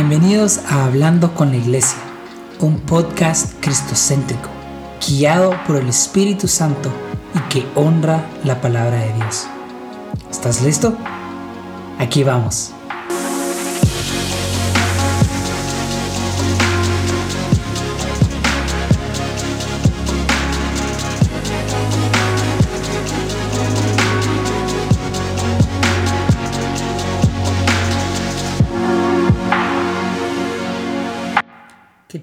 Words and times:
Bienvenidos 0.00 0.58
a 0.58 0.84
Hablando 0.84 1.34
con 1.34 1.50
la 1.50 1.56
Iglesia, 1.56 1.98
un 2.60 2.78
podcast 2.78 3.54
cristocéntrico, 3.60 4.48
guiado 5.04 5.56
por 5.66 5.74
el 5.74 5.88
Espíritu 5.88 6.46
Santo 6.46 6.88
y 7.34 7.40
que 7.48 7.66
honra 7.74 8.24
la 8.44 8.60
palabra 8.60 9.00
de 9.00 9.12
Dios. 9.14 9.48
¿Estás 10.30 10.62
listo? 10.62 10.96
Aquí 11.98 12.22
vamos. 12.22 12.77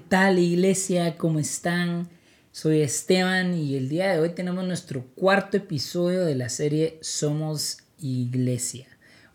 Tal 0.08 0.38
iglesia? 0.38 1.16
¿Cómo 1.16 1.38
están? 1.38 2.08
Soy 2.52 2.80
Esteban 2.80 3.54
y 3.54 3.76
el 3.76 3.88
día 3.88 4.12
de 4.12 4.20
hoy 4.20 4.30
tenemos 4.30 4.64
nuestro 4.64 5.04
cuarto 5.14 5.56
episodio 5.56 6.24
de 6.24 6.36
la 6.36 6.48
serie 6.48 6.98
Somos 7.02 7.78
Iglesia. 7.98 8.86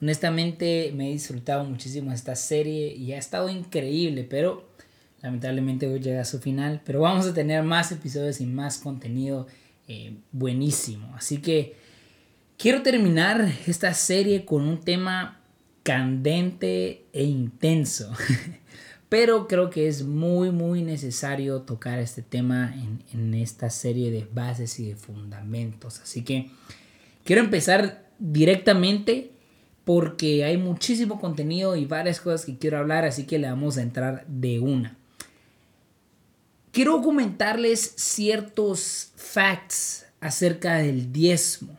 Honestamente 0.01 0.91
me 0.95 1.09
he 1.09 1.11
disfrutado 1.11 1.65
muchísimo 1.65 2.11
esta 2.11 2.35
serie 2.35 2.95
y 2.95 3.11
ha 3.11 3.17
estado 3.17 3.49
increíble, 3.49 4.23
pero 4.23 4.69
lamentablemente 5.21 5.87
hoy 5.87 5.99
llega 5.99 6.21
a 6.21 6.25
su 6.25 6.39
final. 6.39 6.81
Pero 6.85 7.01
vamos 7.01 7.27
a 7.27 7.33
tener 7.33 7.63
más 7.63 7.91
episodios 7.91 8.39
y 8.39 8.45
más 8.45 8.77
contenido 8.77 9.47
eh, 9.87 10.15
buenísimo. 10.31 11.13
Así 11.15 11.41
que 11.41 11.75
quiero 12.57 12.81
terminar 12.81 13.45
esta 13.67 13.93
serie 13.93 14.45
con 14.45 14.63
un 14.63 14.79
tema 14.79 15.41
candente 15.83 17.05
e 17.11 17.23
intenso. 17.23 18.11
pero 19.11 19.45
creo 19.45 19.69
que 19.69 19.89
es 19.89 20.05
muy 20.05 20.51
muy 20.51 20.83
necesario 20.83 21.63
tocar 21.63 21.99
este 21.99 22.21
tema 22.21 22.73
en, 22.73 23.03
en, 23.11 23.33
esta 23.33 23.69
serie 23.69 24.09
de 24.09 24.25
bases 24.31 24.79
y 24.79 24.87
de 24.87 24.95
fundamentos. 24.95 25.99
Así 25.99 26.23
que 26.23 26.49
quiero 27.25 27.41
empezar 27.41 28.05
directamente 28.19 29.33
porque 29.83 30.45
hay 30.45 30.55
muchísimo 30.55 31.19
contenido 31.19 31.75
y 31.75 31.83
varias 31.83 32.21
cosas 32.21 32.45
que 32.45 32.57
quiero 32.57 32.77
hablar, 32.77 33.03
así 33.03 33.25
que 33.25 33.37
le 33.37 33.49
vamos 33.49 33.77
a 33.77 33.81
entrar 33.81 34.25
de 34.27 34.61
una. 34.61 34.95
Quiero 36.71 37.01
comentarles 37.01 37.81
ciertos 37.97 39.11
facts 39.17 40.05
acerca 40.21 40.75
del 40.77 41.11
diezmo. 41.11 41.77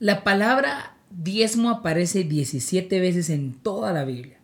La 0.00 0.24
palabra 0.24 0.96
diezmo 1.10 1.70
aparece 1.70 2.24
17 2.24 2.98
veces 2.98 3.30
en 3.30 3.54
toda 3.54 3.92
la 3.92 4.04
Biblia 4.04 4.35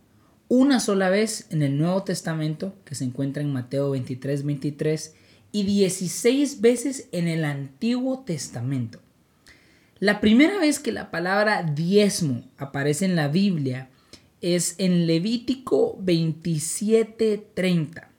una 0.54 0.80
sola 0.80 1.08
vez 1.08 1.46
en 1.48 1.62
el 1.62 1.78
Nuevo 1.78 2.02
Testamento, 2.02 2.74
que 2.84 2.94
se 2.94 3.04
encuentra 3.04 3.42
en 3.42 3.54
Mateo 3.54 3.92
23, 3.92 4.44
23, 4.44 5.14
y 5.50 5.62
16 5.62 6.60
veces 6.60 7.08
en 7.10 7.26
el 7.26 7.46
Antiguo 7.46 8.18
Testamento. 8.18 9.00
La 9.98 10.20
primera 10.20 10.58
vez 10.58 10.78
que 10.78 10.92
la 10.92 11.10
palabra 11.10 11.62
diezmo 11.62 12.44
aparece 12.58 13.06
en 13.06 13.16
la 13.16 13.28
Biblia 13.28 13.88
es 14.42 14.74
en 14.76 15.06
Levítico 15.06 15.96
27, 16.02 17.46
30. 17.54 18.10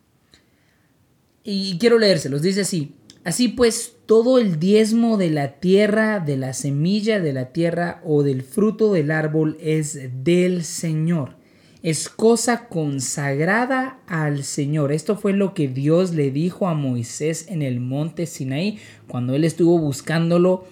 Y 1.44 1.78
quiero 1.78 2.00
leérselos, 2.00 2.42
dice 2.42 2.62
así. 2.62 2.96
Así 3.24 3.50
pues, 3.50 3.94
todo 4.08 4.40
el 4.40 4.60
diezmo 4.60 5.18
de 5.18 5.30
la 5.30 5.60
tierra, 5.60 6.20
de 6.20 6.38
la 6.38 6.54
semilla 6.54 7.20
de 7.20 7.32
la 7.32 7.54
tierra 7.54 8.02
o 8.04 8.24
del 8.24 8.42
fruto 8.42 8.92
del 8.92 9.12
árbol 9.12 9.56
es 9.62 10.00
del 10.24 10.64
Señor 10.64 11.43
es 11.84 12.08
cosa 12.08 12.70
consagrada 12.70 14.00
al 14.08 14.46
Señor. 14.46 14.94
Esto 14.94 15.18
fue 15.18 15.34
lo 15.34 15.54
que 15.54 15.68
Dios 15.68 16.14
le 16.14 16.32
dijo 16.32 16.70
a 16.70 16.74
Moisés 16.74 17.46
en 17.50 17.62
el 17.62 17.82
monte 17.82 18.26
Sinaí, 18.26 18.80
cuando 19.08 19.36
él 19.36 19.44
estuvo 19.44 19.78
buscándolo 19.78 20.64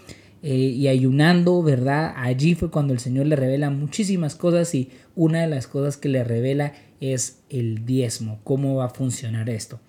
eh, 0.41 0.55
y 0.55 0.87
ayunando, 0.87 1.61
¿verdad? 1.61 2.13
Allí 2.15 2.55
fue 2.55 2.71
cuando 2.71 2.93
el 2.93 2.99
Señor 2.99 3.25
le 3.25 3.35
revela 3.35 3.69
muchísimas 3.69 4.35
cosas 4.35 4.73
y 4.73 4.89
una 5.13 5.41
de 5.41 5.47
las 5.47 5.67
cosas 5.67 5.97
que 5.97 6.07
le 6.07 6.23
revela 6.23 6.73
es 7.01 7.39
el 7.49 7.85
diezmo, 7.85 8.39
cómo 8.45 8.75
va 8.75 8.85
a 8.85 8.89
funcionar 8.89 9.49
esto. 9.49 9.81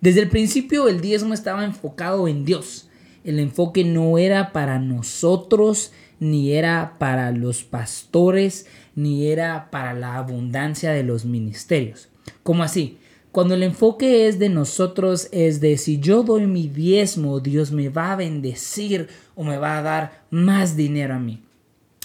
Desde 0.00 0.20
el 0.20 0.28
principio 0.28 0.88
el 0.88 1.00
diezmo 1.00 1.34
estaba 1.34 1.64
enfocado 1.64 2.28
en 2.28 2.44
Dios. 2.44 2.88
El 3.24 3.40
enfoque 3.40 3.82
no 3.82 4.16
era 4.16 4.52
para 4.52 4.78
nosotros, 4.78 5.90
ni 6.20 6.52
era 6.52 6.96
para 6.98 7.30
los 7.32 7.64
pastores, 7.64 8.66
ni 8.94 9.26
era 9.28 9.70
para 9.70 9.94
la 9.94 10.16
abundancia 10.16 10.92
de 10.92 11.02
los 11.02 11.24
ministerios. 11.24 12.08
¿Cómo 12.42 12.62
así? 12.62 12.98
Cuando 13.30 13.54
el 13.54 13.62
enfoque 13.62 14.26
es 14.26 14.38
de 14.38 14.48
nosotros, 14.48 15.28
es 15.32 15.60
de 15.60 15.76
si 15.78 16.00
yo 16.00 16.22
doy 16.22 16.46
mi 16.46 16.66
diezmo, 16.66 17.40
Dios 17.40 17.70
me 17.70 17.88
va 17.88 18.12
a 18.12 18.16
bendecir 18.16 19.08
o 19.34 19.44
me 19.44 19.58
va 19.58 19.78
a 19.78 19.82
dar 19.82 20.24
más 20.30 20.76
dinero 20.76 21.14
a 21.14 21.18
mí. 21.18 21.42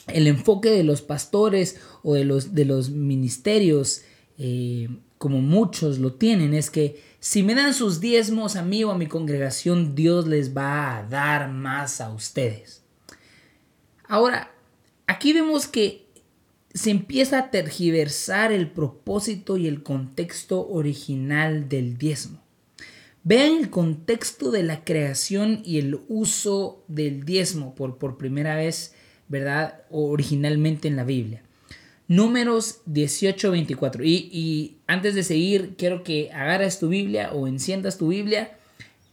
El 0.08 0.28
enfoque 0.28 0.70
de 0.70 0.84
los 0.84 1.02
pastores 1.02 1.80
o 2.04 2.14
de 2.14 2.26
los, 2.26 2.54
de 2.54 2.66
los 2.66 2.90
ministerios, 2.90 4.04
eh, 4.38 4.90
como 5.18 5.42
muchos 5.42 5.98
lo 5.98 6.14
tienen, 6.14 6.54
es 6.54 6.70
que 6.70 7.02
si 7.22 7.42
me 7.42 7.56
dan 7.56 7.74
sus 7.74 8.02
diezmos 8.02 8.58
a 8.58 8.64
mí 8.64 8.84
o 8.84 8.92
a 8.92 8.98
mi 8.98 9.08
congregación, 9.08 9.96
Dios 9.96 10.28
les 10.28 10.56
va 10.56 10.98
a 10.98 11.04
dar 11.04 11.50
más 11.50 12.02
a 12.02 12.14
ustedes. 12.14 12.83
Ahora, 14.14 14.52
aquí 15.08 15.34
vemos 15.34 15.66
que 15.66 16.06
se 16.72 16.92
empieza 16.92 17.40
a 17.40 17.50
tergiversar 17.50 18.52
el 18.52 18.70
propósito 18.70 19.58
y 19.58 19.68
el 19.68 19.82
contexto 19.82 20.70
original 20.70 21.68
del 21.68 21.98
diezmo. 21.98 22.40
Vean 23.24 23.58
el 23.58 23.72
contexto 23.72 24.52
de 24.52 24.62
la 24.62 24.84
creación 24.84 25.64
y 25.66 25.80
el 25.80 26.00
uso 26.10 26.84
del 26.88 27.24
diezmo 27.24 27.74
por, 27.74 27.98
por 27.98 28.20
primera 28.20 28.56
vez, 28.56 28.94
¿verdad? 29.30 29.82
Originalmente 29.90 30.88
en 30.88 30.96
la 30.96 31.06
Biblia. 31.06 31.42
Números 32.08 32.82
18, 32.86 33.50
24. 33.50 34.04
Y, 34.04 34.30
y 34.32 34.78
antes 34.86 35.16
de 35.16 35.24
seguir, 35.24 35.74
quiero 35.76 36.04
que 36.04 36.30
agarres 36.32 36.78
tu 36.78 36.88
Biblia 36.88 37.32
o 37.34 37.48
enciendas 37.48 37.98
tu 37.98 38.10
Biblia. 38.10 38.60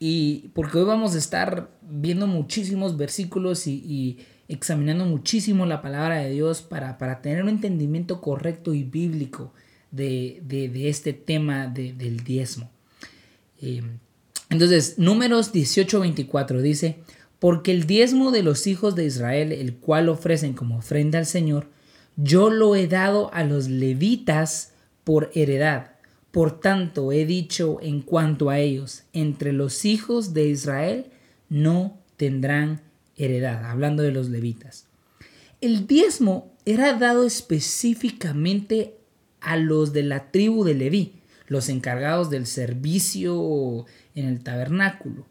Y 0.01 0.51
porque 0.55 0.79
hoy 0.79 0.85
vamos 0.85 1.15
a 1.15 1.19
estar 1.19 1.71
viendo 1.83 2.27
muchísimos 2.27 2.97
versículos 2.97 3.69
y 3.69 4.19
examinando 4.51 5.05
muchísimo 5.05 5.65
la 5.65 5.81
palabra 5.81 6.19
de 6.19 6.31
Dios 6.31 6.61
para, 6.61 6.99
tener 7.23 7.43
un 7.43 7.49
entendimiento 7.49 8.21
correcto 8.21 8.75
y 8.75 8.83
bíblico 8.83 9.53
de, 9.93 10.43
este 10.89 11.13
tema 11.13 11.69
del 11.69 12.25
diezmo. 12.25 12.69
Eh, 13.63 13.81
entonces, 14.51 14.99
números 14.99 15.55
18-24 15.55 16.61
dice, 16.63 16.99
porque 17.39 17.71
el 17.71 17.87
diezmo 17.87 18.33
de 18.33 18.43
los 18.43 18.67
hijos 18.67 18.97
de 18.97 19.05
Israel, 19.05 19.53
el 19.53 19.77
cual 19.77 20.09
ofrecen 20.09 20.53
como 20.55 20.79
ofrenda 20.79 21.21
al 21.21 21.27
Señor, 21.27 21.69
yo 22.17 22.51
lo 22.51 22.75
he 22.75 22.89
dado 22.89 23.33
a 23.33 23.45
los 23.45 23.69
levitas 23.69 24.73
por 25.05 25.31
heredad. 25.35 25.90
Por 26.31 26.61
tanto, 26.61 27.13
he 27.13 27.27
dicho 27.27 27.79
en 27.83 28.03
cuanto 28.03 28.51
a 28.51 28.59
ellos, 28.59 29.05
entre 29.13 29.53
los 29.53 29.85
hijos 29.85 30.33
de 30.33 30.49
Israel 30.49 31.07
no 31.49 31.99
tendrán 32.17 32.83
heredad, 33.17 33.65
hablando 33.65 34.03
de 34.03 34.13
los 34.13 34.29
levitas. 34.29 34.87
El 35.61 35.87
diezmo 35.87 36.53
era 36.65 36.95
dado 36.95 37.27
específicamente 37.27 38.95
a 39.41 39.57
los 39.57 39.93
de 39.93 40.03
la 40.05 40.31
tribu 40.31 40.65
de 40.65 40.75
Leví, 40.75 41.15
los 41.47 41.69
encargados 41.69 42.31
del 42.31 42.47
servicio 42.47 43.87
en 44.15 44.27
el 44.27 44.43
tabernáculo. 44.43 45.27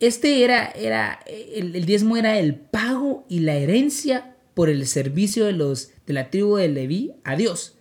Este 0.00 0.44
era, 0.44 0.66
era 0.66 1.20
el, 1.26 1.86
diezmo 1.86 2.16
era 2.16 2.38
el 2.38 2.56
pago 2.56 3.24
y 3.28 3.40
la 3.40 3.54
herencia 3.54 4.34
por 4.54 4.68
el 4.68 4.86
servicio 4.86 5.46
de 5.46 5.52
los 5.52 5.90
de 6.06 6.12
la 6.12 6.30
tribu 6.30 6.56
de 6.56 6.68
Leví 6.68 7.12
a 7.24 7.36
Dios. 7.36 7.76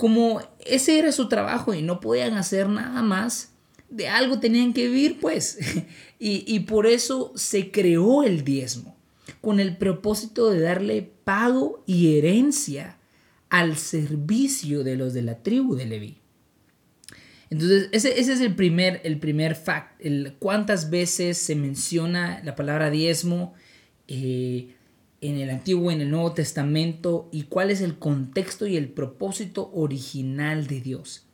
Como 0.00 0.40
ese 0.60 0.98
era 0.98 1.12
su 1.12 1.28
trabajo 1.28 1.74
y 1.74 1.82
no 1.82 2.00
podían 2.00 2.32
hacer 2.38 2.70
nada 2.70 3.02
más, 3.02 3.52
de 3.90 4.08
algo 4.08 4.40
tenían 4.40 4.72
que 4.72 4.88
vivir, 4.88 5.20
pues. 5.20 5.58
Y, 6.18 6.60
por 6.60 6.86
eso 6.86 7.32
se 7.34 7.70
creó 7.70 8.22
el 8.22 8.44
diezmo, 8.44 8.96
con 9.42 9.60
el 9.60 9.76
propósito 9.76 10.50
de 10.50 10.60
darle 10.60 11.10
pago 11.24 11.82
y 11.86 12.16
herencia 12.16 12.98
al 13.50 13.76
servicio 13.76 14.82
de 14.84 14.96
los 14.96 15.12
de 15.12 15.20
la 15.20 15.42
tribu 15.42 15.76
de 15.76 15.84
Leví. 15.84 16.18
Entonces, 17.50 17.88
ese, 17.92 18.18
es 18.18 18.40
el 18.40 18.54
primer, 18.54 19.02
el 19.04 19.18
primer 19.18 19.54
fact, 19.54 20.00
el 20.00 20.34
cuántas 20.38 20.88
veces 20.88 21.36
se 21.36 21.56
menciona 21.56 22.42
la 22.42 22.54
palabra 22.54 22.90
diezmo 22.90 23.52
eh, 24.08 24.74
en 25.20 25.36
el 25.36 25.50
Antiguo 25.50 25.90
y 25.90 25.94
en 25.94 26.00
el 26.00 26.10
Nuevo 26.10 26.32
Testamento 26.32 27.28
y 27.32 27.44
cuál 27.44 27.70
es 27.70 27.80
el 27.80 27.98
contexto 27.98 28.66
y 28.66 28.76
el 28.76 28.88
propósito 28.88 29.70
original 29.74 30.66
de 30.66 30.80
Dios. 30.80 31.26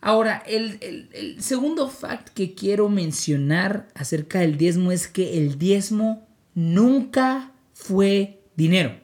Ahora, 0.00 0.42
el, 0.46 1.36
segundo 1.40 1.88
fact 1.88 2.28
que 2.28 2.54
quiero 2.54 2.90
mencionar 2.90 3.88
acerca 3.94 4.40
del 4.40 4.58
diezmo 4.58 4.92
es 4.92 5.08
que 5.08 5.38
el 5.38 5.58
diezmo 5.58 6.28
nunca 6.54 7.52
fue 7.72 8.42
dinero. 8.54 9.00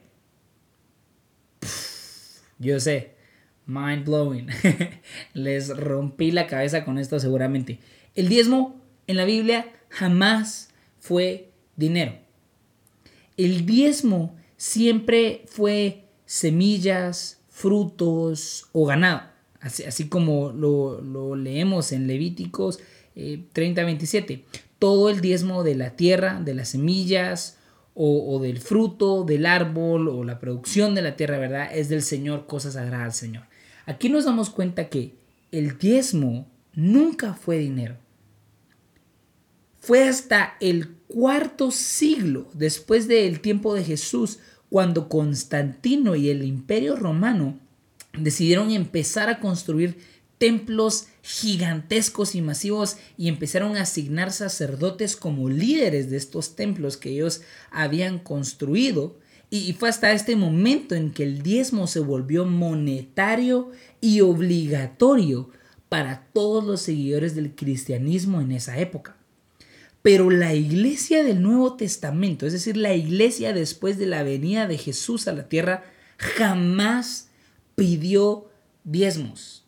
yo 2.59 2.79
sé, 2.79 3.15
mind 3.65 4.05
blowing. 4.05 4.47
Les 5.33 5.75
rompí 5.75 6.31
la 6.31 6.45
cabeza 6.45 6.85
con 6.85 6.99
esto 6.99 7.19
seguramente. 7.19 7.79
El 8.13 8.29
diezmo 8.29 8.79
en 9.07 9.17
la 9.17 9.25
Biblia 9.25 9.73
jamás 9.89 10.69
fue 10.99 11.51
dinero. 11.75 12.13
El 13.37 13.65
diezmo 13.65 14.35
siempre 14.57 15.43
fue 15.47 16.05
semillas, 16.25 17.41
frutos 17.49 18.67
o 18.71 18.85
ganado. 18.85 19.21
Así, 19.59 20.09
como 20.09 20.51
lo, 20.51 21.35
leemos 21.35 21.91
en 21.91 22.07
Levíticos 22.07 22.79
30-27. 23.15 24.31
Eh, 24.31 24.45
Todo 24.79 25.09
el 25.09 25.21
diezmo 25.21 25.63
de 25.63 25.75
la 25.75 25.91
tierra, 25.91 26.41
de 26.43 26.55
las 26.55 26.69
semillas 26.69 27.57
o, 27.93 28.39
del 28.41 28.59
fruto 28.59 29.23
del 29.23 29.45
árbol 29.45 30.07
o 30.07 30.23
la 30.23 30.39
producción 30.39 30.95
de 30.95 31.01
la 31.01 31.15
tierra, 31.15 31.37
¿verdad? 31.37 31.69
Es 31.71 31.89
del 31.89 32.01
Señor, 32.01 32.47
cosas 32.47 32.73
sagradas 32.73 33.05
al 33.05 33.13
Señor. 33.13 33.43
Aquí 33.85 34.09
nos 34.09 34.25
damos 34.25 34.49
cuenta 34.49 34.89
que 34.89 35.15
el 35.51 35.77
diezmo 35.77 36.47
nunca 36.73 37.33
fue 37.33 37.57
dinero. 37.57 37.97
Fue 39.79 40.07
hasta 40.07 40.55
el 40.59 40.87
cuarto 41.11 41.71
siglo 41.71 42.47
después 42.53 43.07
del 43.07 43.41
tiempo 43.41 43.73
de 43.73 43.83
Jesús 43.83 44.39
cuando 44.69 45.09
Constantino 45.09 46.15
y 46.15 46.29
el 46.29 46.45
imperio 46.45 46.95
romano 46.95 47.59
decidieron 48.17 48.71
empezar 48.71 49.27
a 49.27 49.41
construir 49.41 49.97
templos 50.37 51.07
gigantescos 51.21 52.33
y 52.33 52.41
masivos 52.41 52.95
y 53.17 53.27
empezaron 53.27 53.75
a 53.75 53.81
asignar 53.81 54.31
sacerdotes 54.31 55.17
como 55.17 55.49
líderes 55.49 56.09
de 56.09 56.15
estos 56.15 56.55
templos 56.55 56.95
que 56.95 57.09
ellos 57.09 57.41
habían 57.71 58.17
construido. 58.17 59.19
Y 59.49 59.73
fue 59.73 59.89
hasta 59.89 60.13
este 60.13 60.37
momento 60.37 60.95
en 60.95 61.11
que 61.11 61.23
el 61.23 61.43
diezmo 61.43 61.85
se 61.87 61.99
volvió 61.99 62.45
monetario 62.45 63.71
y 63.99 64.21
obligatorio 64.21 65.49
para 65.89 66.29
todos 66.31 66.63
los 66.63 66.81
seguidores 66.81 67.35
del 67.35 67.53
cristianismo 67.53 68.39
en 68.39 68.53
esa 68.53 68.79
época. 68.79 69.20
Pero 70.01 70.29
la 70.29 70.55
iglesia 70.55 71.23
del 71.23 71.41
Nuevo 71.41 71.75
Testamento, 71.75 72.47
es 72.47 72.53
decir, 72.53 72.75
la 72.75 72.93
iglesia 72.93 73.53
después 73.53 73.97
de 73.97 74.07
la 74.07 74.23
venida 74.23 74.67
de 74.67 74.77
Jesús 74.77 75.27
a 75.27 75.33
la 75.33 75.47
tierra, 75.47 75.83
jamás 76.17 77.29
pidió 77.75 78.49
diezmos. 78.83 79.65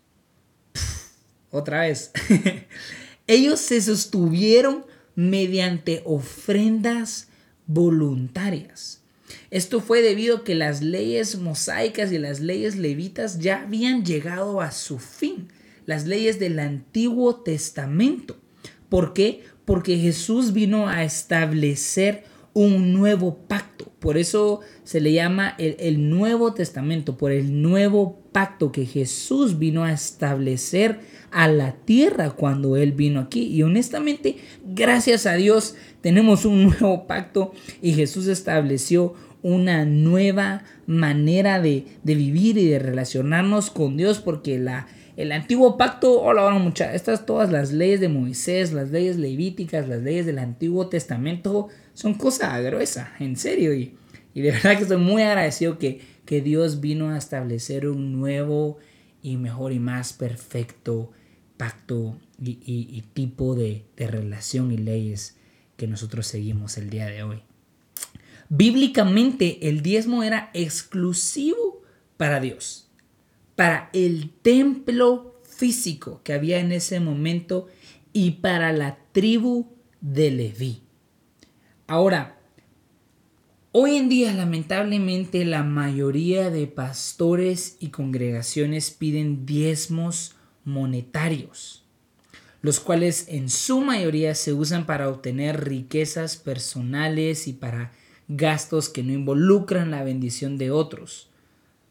otra 1.52 1.82
vez. 1.82 2.12
Ellos 3.28 3.60
se 3.60 3.80
sostuvieron 3.82 4.86
mediante 5.16 6.02
ofrendas 6.06 7.28
voluntarias. 7.68 9.02
Esto 9.52 9.82
fue 9.82 10.02
debido 10.02 10.38
a 10.38 10.44
que 10.44 10.56
las 10.56 10.82
leyes 10.82 11.38
mosaicas 11.38 12.12
y 12.12 12.18
las 12.18 12.40
leyes 12.40 12.76
levitas 12.76 13.40
ya 13.40 13.62
habían 13.62 14.04
llegado 14.04 14.62
a 14.62 14.72
su 14.72 15.00
fin, 15.00 15.48
las 15.86 16.06
leyes 16.06 16.40
del 16.40 16.60
Antiguo 16.60 17.36
Testamento. 17.36 18.38
¿Por 18.90 19.14
qué? 19.14 19.44
Porque 19.66 19.98
Jesús 19.98 20.54
vino 20.54 20.88
a 20.88 21.04
establecer 21.04 22.24
un 22.54 22.94
nuevo 22.94 23.36
pacto. 23.48 23.92
Por 24.00 24.18
eso 24.18 24.62
se 24.84 25.02
le 25.02 25.14
llama 25.14 25.56
el, 25.58 26.10
Nuevo 26.10 26.54
Testamento, 26.54 27.18
por 27.18 27.32
el 27.32 27.62
nuevo 27.62 28.22
pacto 28.32 28.72
que 28.72 28.86
Jesús 28.86 29.58
vino 29.60 29.84
a 29.84 29.92
establecer 29.92 31.00
a 31.32 31.48
la 31.48 31.74
tierra 31.74 32.32
cuando 32.32 32.78
Él 32.78 32.92
vino 32.92 33.20
aquí. 33.20 33.48
Y 33.48 33.64
honestamente, 33.64 34.38
gracias 34.66 35.26
a 35.26 35.34
Dios, 35.34 35.76
tenemos 36.02 36.46
un 36.46 36.64
nuevo 36.80 37.08
pacto 37.08 37.54
y 37.82 37.94
Jesús 37.94 38.28
estableció 38.28 39.14
una 39.42 39.84
nueva 39.86 40.64
manera 40.86 41.60
de, 41.60 41.86
vivir 42.04 42.58
y 42.58 42.68
de 42.68 42.80
relacionarnos 42.80 43.72
con 43.72 43.98
Dios 43.98 44.20
porque 44.20 44.58
la, 44.58 44.88
el 45.16 45.32
antiguo 45.32 45.78
pacto, 45.78 46.22
hola, 46.22 46.46
hola 46.46 46.60
muchachos, 46.60 46.96
estas 46.96 47.26
todas 47.26 47.52
las 47.52 47.72
leyes 47.72 48.00
de 48.00 48.10
Moisés, 48.10 48.74
las 48.74 48.90
leyes 48.92 49.18
levíticas, 49.18 49.88
las 49.88 50.02
leyes 50.02 50.26
del 50.26 50.40
Antiguo 50.40 50.88
Testamento, 50.88 51.70
son 51.94 52.16
cosas 52.16 52.64
gruesas, 52.64 53.10
en 53.20 53.36
serio. 53.36 53.74
Y, 53.74 53.96
de 54.34 54.42
verdad 54.52 54.76
que 54.76 54.84
estoy 54.84 54.98
muy 54.98 55.22
agradecido 55.22 55.78
que, 55.78 56.02
que 56.26 56.42
Dios 56.42 56.82
vino 56.82 57.10
a 57.10 57.18
establecer 57.18 57.88
un 57.88 58.14
nuevo 58.14 58.78
y 59.22 59.38
mejor 59.38 59.72
y 59.72 59.80
más 59.80 60.14
perfecto 60.14 61.12
pacto 61.58 62.20
y, 62.40 63.04
tipo 63.14 63.56
de, 63.56 63.86
relación 63.98 64.72
y 64.72 64.78
leyes 64.78 65.38
que 65.78 65.88
nosotros 65.88 66.28
seguimos 66.28 66.78
el 66.78 66.90
día 66.90 67.06
de 67.08 67.24
hoy. 67.24 67.42
Bíblicamente 68.50 69.70
el 69.70 69.82
diezmo 69.82 70.24
era 70.24 70.52
exclusivo 70.54 71.82
para 72.18 72.40
Dios, 72.40 72.83
para 73.56 73.90
el 73.94 74.32
templo 74.42 75.42
físico 75.44 76.22
que 76.24 76.34
había 76.34 76.60
en 76.60 76.72
ese 76.72 77.00
momento 77.00 77.68
y 78.12 78.32
para 78.32 78.74
la 78.74 78.98
tribu 79.12 79.68
de 80.02 80.32
Leví. 80.32 80.82
Ahora, 81.88 82.40
hoy 83.72 83.98
en 83.98 84.10
día 84.10 84.34
lamentablemente 84.34 85.46
la 85.46 85.64
mayoría 85.64 86.50
de 86.50 86.68
pastores 86.68 87.78
y 87.80 87.90
congregaciones 87.90 88.92
piden 88.92 89.46
diezmos 89.46 90.36
monetarios, 90.66 91.86
los 92.62 92.80
cuales 92.80 93.28
en 93.28 93.50
su 93.50 93.82
mayoría 93.82 94.36
se 94.36 94.54
usan 94.54 94.86
para 94.86 95.10
obtener 95.10 95.66
riquezas 95.66 96.38
personales 96.38 97.48
y 97.48 97.54
para 97.54 97.92
gastos 98.28 98.90
que 98.90 99.04
no 99.04 99.12
involucran 99.12 99.92
la 99.92 100.04
bendición 100.04 100.58
de 100.58 100.72
otros, 100.72 101.30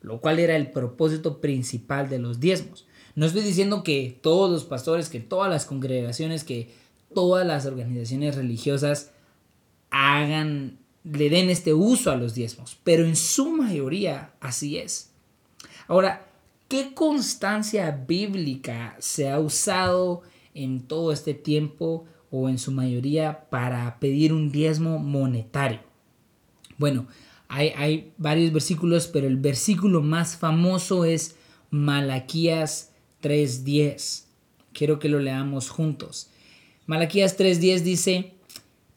lo 0.02 0.20
cual 0.20 0.38
era 0.38 0.56
el 0.56 0.70
propósito 0.70 1.40
principal 1.40 2.08
de 2.08 2.18
los 2.18 2.40
diezmos. 2.40 2.86
No 3.14 3.26
estoy 3.26 3.42
diciendo 3.42 3.82
que 3.82 4.18
todos 4.20 4.50
los 4.50 4.64
pastores, 4.64 5.08
que 5.08 5.20
todas 5.20 5.50
las 5.50 5.64
congregaciones, 5.64 6.44
que 6.44 6.70
todas 7.14 7.46
las 7.46 7.66
organizaciones 7.66 8.36
religiosas 8.36 9.12
hagan, 9.90 10.78
le 11.04 11.30
den 11.30 11.50
este 11.50 11.74
uso 11.74 12.10
a 12.10 12.16
los 12.16 12.34
diezmos, 12.34 12.78
pero 12.84 13.04
en 13.04 13.16
su 13.16 13.50
mayoría 13.50 14.32
así 14.40 14.78
es. 14.78 15.12
Ahora, 15.88 16.26
¿qué 16.68 16.94
constancia 16.94 17.90
bíblica 17.90 18.96
se 18.98 19.30
ha 19.30 19.38
usado 19.38 20.22
en 20.54 20.82
todo 20.82 21.12
este 21.12 21.34
tiempo 21.34 22.06
o 22.30 22.48
en 22.48 22.58
su 22.58 22.72
mayoría 22.72 23.50
para 23.50 23.98
pedir 24.00 24.32
un 24.32 24.50
diezmo 24.50 24.98
monetario? 24.98 25.80
Bueno, 26.78 27.06
hay, 27.52 28.12
varios 28.16 28.52
versículos, 28.52 29.06
pero 29.06 29.26
el 29.26 29.36
versículo 29.36 30.00
más 30.00 30.36
famoso 30.36 31.04
es 31.04 31.36
Malaquías 31.70 32.92
3.10. 33.22 34.24
Quiero 34.72 34.98
que 34.98 35.10
lo 35.10 35.20
leamos 35.20 35.68
juntos. 35.68 36.30
Malaquías 36.86 37.38
3.10 37.38 37.80
dice, 37.80 38.32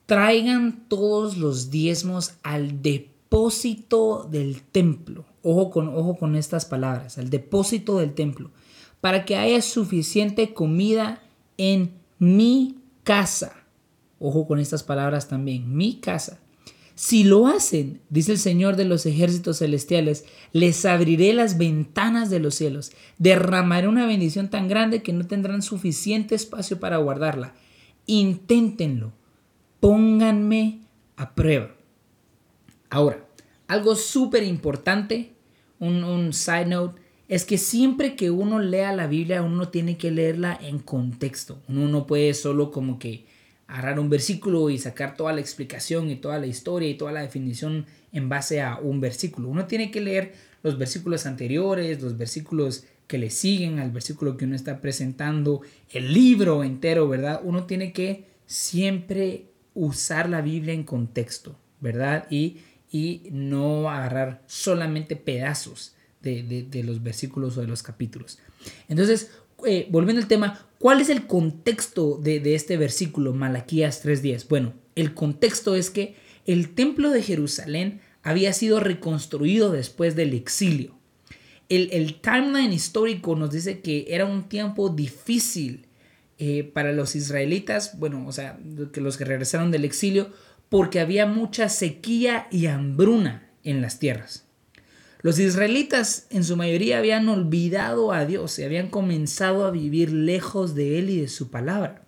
traigan 0.06 0.86
todos 0.88 1.38
los 1.38 1.70
diezmos 1.70 2.36
al 2.44 2.82
depósito 2.82 4.28
del 4.32 4.62
templo. 4.62 5.26
Ojo 5.44 5.70
con, 5.70 5.90
ojo 5.90 6.16
con 6.16 6.36
estas 6.36 6.66
palabras, 6.66 7.18
al 7.18 7.30
depósito 7.30 8.00
del 8.00 8.14
templo, 8.14 8.52
para 9.02 9.26
que 9.26 9.36
haya 9.36 9.62
suficiente 9.62 10.54
comida 10.54 11.22
en 11.58 11.92
mi 12.20 12.78
casa. 13.04 13.54
Ojo 14.18 14.48
con 14.48 14.60
estas 14.60 14.84
palabras 14.84 15.28
también, 15.28 15.76
mi 15.76 16.00
casa. 16.00 16.40
Si 16.96 17.24
lo 17.24 17.48
hacen, 17.48 18.02
dice 18.10 18.32
el 18.32 18.40
Señor 18.40 18.78
de 18.78 18.86
los 18.86 19.06
ejércitos 19.06 19.60
celestiales, 19.60 20.26
les 20.54 20.86
abriré 20.86 21.34
las 21.34 21.58
ventanas 21.58 22.30
de 22.30 22.40
los 22.40 22.56
cielos, 22.56 22.92
derramaré 23.18 23.88
una 23.88 24.06
bendición 24.06 24.50
tan 24.50 24.68
grande 24.68 25.04
que 25.04 25.14
no 25.14 25.28
tendrán 25.28 25.62
suficiente 25.62 26.36
espacio 26.36 26.80
para 26.80 26.98
guardarla. 26.98 27.54
Inténtenlo 28.06 29.12
pónganme 29.86 30.80
a 31.16 31.36
prueba. 31.36 31.70
Ahora, 32.90 33.24
algo 33.68 33.96
súper 33.96 34.42
importante, 34.42 35.34
un, 35.80 36.34
side 36.34 36.66
note, 36.66 37.00
es 37.28 37.46
que 37.46 37.60
siempre 37.60 38.16
que 38.16 38.32
uno 38.32 38.58
lea 38.58 38.96
la 38.96 39.06
Biblia, 39.06 39.44
uno 39.44 39.70
tiene 39.70 39.96
que 39.96 40.10
leerla 40.10 40.58
en 40.60 40.80
contexto. 40.80 41.60
Uno 41.68 41.88
no 41.88 42.08
puede 42.08 42.34
solo 42.34 42.72
como 42.72 42.98
que 42.98 43.28
agarrar 43.68 44.00
un 44.00 44.10
versículo 44.10 44.70
y 44.70 44.78
sacar 44.78 45.16
toda 45.18 45.34
la 45.34 45.42
explicación 45.42 46.10
y 46.10 46.16
toda 46.16 46.40
la 46.40 46.48
historia 46.48 46.90
y 46.90 46.96
toda 46.96 47.12
la 47.12 47.22
definición 47.22 47.86
en 48.12 48.30
base 48.30 48.62
a 48.62 48.78
un 48.78 49.02
versículo. 49.02 49.50
Uno 49.50 49.66
tiene 49.66 49.92
que 49.92 50.02
leer 50.02 50.34
los 50.64 50.78
versículos 50.78 51.26
anteriores, 51.26 52.02
los 52.02 52.18
versículos 52.18 52.86
que 53.08 53.18
le 53.18 53.30
siguen 53.30 53.80
al 53.80 53.92
versículo 53.92 54.38
que 54.38 54.46
uno 54.46 54.56
está 54.56 54.82
presentando, 54.82 55.62
el 55.92 56.14
libro 56.14 56.64
entero, 56.64 57.08
¿verdad? 57.08 57.42
Uno 57.44 57.66
tiene 57.66 57.94
que 57.94 58.26
siempre 58.46 59.46
usar 59.74 60.30
la 60.30 60.42
Biblia 60.42 60.74
en 60.74 60.84
contexto, 60.84 61.56
¿verdad? 61.82 62.26
Y, 62.30 62.58
y 62.92 63.24
no 63.32 63.90
agarrar 63.90 64.44
solamente 64.48 65.16
pedazos 65.16 65.96
de, 66.22 66.84
los 66.84 67.04
versículos 67.04 67.58
o 67.58 67.62
de 67.62 67.68
los 67.68 67.84
capítulos. 67.84 68.40
Entonces, 68.88 69.32
eh, 69.66 69.88
volviendo 69.90 70.22
al 70.22 70.28
tema, 70.28 70.68
¿cuál 70.80 71.02
es 71.02 71.10
el 71.10 71.28
contexto 71.28 72.18
de, 72.18 72.40
de 72.40 72.56
este 72.56 72.78
versículo, 72.78 73.34
Malaquías 73.34 74.04
3.10? 74.04 74.48
Bueno, 74.48 74.74
el 74.96 75.14
contexto 75.14 75.76
es 75.76 75.90
que 75.90 76.16
el 76.46 76.74
templo 76.76 77.12
de 77.12 77.24
Jerusalén 77.24 78.02
había 78.24 78.54
sido 78.54 78.80
reconstruido 78.80 79.72
después 79.72 80.16
del 80.16 80.34
exilio. 80.34 80.98
El, 81.70 82.22
timeline 82.22 82.74
histórico 82.74 83.36
nos 83.36 83.52
dice 83.52 83.82
que 83.82 84.06
era 84.10 84.26
un 84.26 84.50
tiempo 84.50 84.90
difícil 84.90 85.88
eh, 86.38 86.64
para 86.64 86.92
los 86.92 87.16
israelitas, 87.16 87.98
bueno, 87.98 88.26
o 88.28 88.32
sea, 88.32 88.60
que 88.94 89.02
los 89.02 89.18
que 89.18 89.26
regresaron 89.26 89.72
del 89.72 89.86
exilio, 89.86 90.32
porque 90.70 91.00
había 91.00 91.26
mucha 91.26 91.70
sequía 91.70 92.48
y 92.52 92.68
hambruna 92.68 93.50
en 93.64 93.82
las 93.82 94.00
tierras. 94.00 94.45
Los 95.22 95.40
israelitas 95.40 96.28
en 96.30 96.44
su 96.44 96.56
mayoría 96.56 97.00
habían 97.00 97.28
olvidado 97.30 98.12
a 98.12 98.26
Dios 98.26 98.60
y 98.60 98.64
habían 98.64 98.90
comenzado 98.90 99.66
a 99.66 99.72
vivir 99.72 100.12
lejos 100.12 100.76
de 100.76 101.00
Él 101.00 101.10
y 101.10 101.22
de 101.22 101.28
su 101.28 101.50
palabra. 101.50 102.06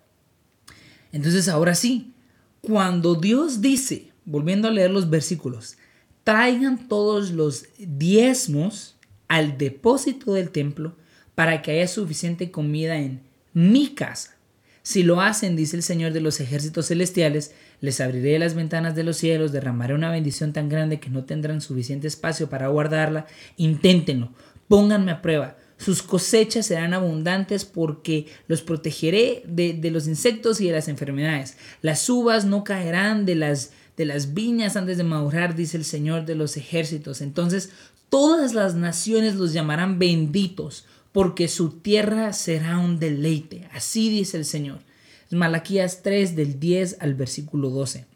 Entonces 1.12 1.48
ahora 1.48 1.74
sí, 1.74 2.12
cuando 2.60 3.14
Dios 3.14 3.60
dice, 3.60 4.10
volviendo 4.24 4.68
a 4.68 4.70
leer 4.70 4.90
los 4.90 5.10
versículos, 5.10 5.76
traigan 6.22 6.88
todos 6.88 7.30
los 7.30 7.66
diezmos 7.78 8.96
al 9.26 9.58
depósito 9.58 10.34
del 10.34 10.50
templo 10.50 10.96
para 11.34 11.62
que 11.62 11.72
haya 11.72 11.88
suficiente 11.88 12.50
comida 12.50 12.98
en 12.98 13.22
mi 13.52 13.94
casa. 13.94 14.36
Si 14.82 15.02
lo 15.02 15.20
hacen, 15.20 15.54
dice 15.54 15.76
el 15.76 15.82
Señor 15.82 16.12
de 16.12 16.20
los 16.20 16.40
ejércitos 16.40 16.88
celestiales, 16.88 17.52
les 17.80 18.00
abriré 18.00 18.38
las 18.38 18.54
ventanas 18.54 18.94
de 18.94 19.04
los 19.04 19.16
cielos, 19.16 19.52
derramaré 19.52 19.94
una 19.94 20.10
bendición 20.10 20.52
tan 20.52 20.68
grande 20.68 21.00
que 21.00 21.10
no 21.10 21.24
tendrán 21.24 21.60
suficiente 21.60 22.08
espacio 22.08 22.48
para 22.48 22.68
guardarla. 22.68 23.26
Inténtenlo, 23.56 24.30
pónganme 24.66 25.12
a 25.12 25.22
prueba. 25.22 25.56
Sus 25.76 26.02
cosechas 26.02 26.66
serán 26.66 26.92
abundantes 26.92 27.64
porque 27.64 28.26
los 28.48 28.62
protegeré 28.62 29.42
de, 29.46 29.78
los 29.92 30.08
insectos 30.08 30.60
y 30.60 30.66
de 30.66 30.72
las 30.72 30.88
enfermedades. 30.88 31.56
Las 31.82 32.08
uvas 32.08 32.44
no 32.44 32.64
caerán 32.64 33.24
de 33.26 33.36
las 33.36 33.72
de 33.96 34.04
las 34.04 34.32
viñas 34.32 34.76
antes 34.76 34.96
de 34.96 35.02
madurar, 35.02 35.56
dice 35.56 35.76
el 35.76 35.84
Señor 35.84 36.24
de 36.24 36.36
los 36.36 36.56
ejércitos. 36.56 37.20
Entonces 37.20 37.70
todas 38.08 38.54
las 38.54 38.76
naciones 38.76 39.34
los 39.34 39.52
llamarán 39.52 39.98
benditos, 39.98 40.84
porque 41.10 41.48
su 41.48 41.70
tierra 41.70 42.32
será 42.32 42.78
un 42.78 43.00
deleite. 43.00 43.68
Así 43.72 44.08
dice 44.08 44.36
el 44.36 44.44
Señor. 44.44 44.78
Malaquías 45.30 46.02
3 46.02 46.36
del 46.36 46.58
10 46.58 46.98
al 47.00 47.14
versículo 47.14 47.70
12. 47.70 48.06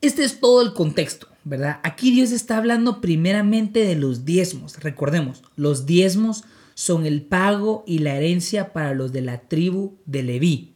Este 0.00 0.24
es 0.24 0.40
todo 0.40 0.62
el 0.62 0.72
contexto, 0.72 1.28
¿verdad? 1.44 1.80
Aquí 1.82 2.10
Dios 2.10 2.30
está 2.32 2.56
hablando 2.56 3.00
primeramente 3.00 3.84
de 3.84 3.96
los 3.96 4.24
diezmos. 4.24 4.78
Recordemos, 4.80 5.42
los 5.56 5.84
diezmos 5.84 6.44
son 6.74 7.04
el 7.04 7.22
pago 7.22 7.84
y 7.86 7.98
la 7.98 8.16
herencia 8.16 8.72
para 8.72 8.94
los 8.94 9.12
de 9.12 9.20
la 9.20 9.42
tribu 9.42 9.98
de 10.06 10.22
Leví. 10.22 10.72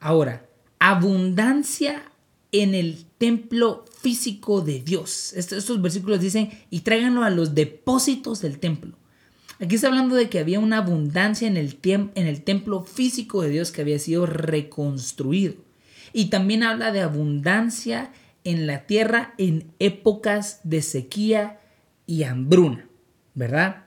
Ahora, 0.00 0.46
abundancia 0.78 2.10
en 2.52 2.74
el 2.74 3.04
templo 3.18 3.84
físico 4.00 4.60
de 4.60 4.80
Dios. 4.80 5.32
Estos, 5.34 5.82
versículos 5.82 6.20
dicen, 6.20 6.50
y 6.70 6.80
tráiganlo 6.80 7.24
a 7.24 7.30
los 7.30 7.54
depósitos 7.54 8.40
del 8.40 8.58
templo. 8.58 8.96
Aquí 9.60 9.76
está 9.76 9.86
hablando 9.86 10.16
de 10.16 10.28
que 10.28 10.40
había 10.40 10.58
una 10.58 10.78
abundancia 10.78 11.46
en 11.46 11.56
el, 11.56 12.42
templo 12.42 12.82
físico 12.82 13.42
de 13.42 13.50
Dios 13.50 13.70
que 13.70 13.82
había 13.82 13.98
sido 13.98 14.26
reconstruido. 14.26 15.54
Y 16.12 16.26
también 16.26 16.62
habla 16.62 16.92
de 16.92 17.00
abundancia 17.00 18.12
en 18.42 18.66
la 18.66 18.86
tierra 18.86 19.34
en 19.38 19.72
épocas 19.78 20.60
de 20.64 20.82
sequía 20.82 21.60
y 22.06 22.24
hambruna, 22.24 22.88
¿verdad? 23.34 23.84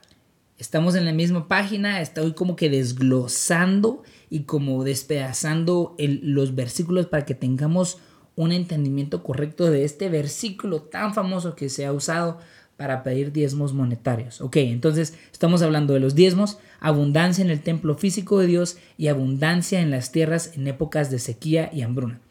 Estamos 0.57 0.95
en 0.95 1.05
la 1.05 1.13
misma 1.13 1.47
página, 1.47 2.01
estoy 2.01 2.33
como 2.33 2.55
que 2.55 2.69
desglosando 2.69 4.03
y 4.29 4.41
como 4.41 4.83
despedazando 4.83 5.95
los 5.99 6.55
versículos 6.55 7.05
para 7.05 7.25
que 7.25 7.35
tengamos 7.35 7.99
un 8.35 8.51
entendimiento 8.51 9.21
correcto 9.23 9.69
de 9.69 9.83
este 9.83 10.09
versículo 10.09 10.81
tan 10.81 11.13
famoso 11.13 11.55
que 11.55 11.69
se 11.69 11.85
ha 11.85 11.93
usado 11.93 12.39
para 12.77 13.01
pedir 13.03 13.31
diezmos 13.31 13.73
monetarios. 13.73 14.39
Ok, 14.39 14.57
entonces 14.57 15.15
estamos 15.31 15.63
hablando 15.63 15.93
de 15.93 15.99
los 15.99 16.15
diezmos, 16.15 16.59
abundancia 16.79 17.43
en 17.43 17.49
el 17.49 17.61
templo 17.61 17.95
físico 17.95 18.39
de 18.39 18.47
Dios 18.47 18.77
y 18.97 19.07
abundancia 19.07 19.81
en 19.81 19.89
las 19.89 20.11
tierras 20.11 20.51
en 20.55 20.67
épocas 20.67 21.09
de 21.09 21.19
sequía 21.19 21.69
y 21.73 21.81
hambruna. 21.81 22.21